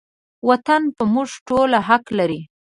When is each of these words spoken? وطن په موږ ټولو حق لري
وطن 0.49 0.81
په 0.95 1.03
موږ 1.13 1.29
ټولو 1.47 1.77
حق 1.87 2.05
لري 2.19 2.41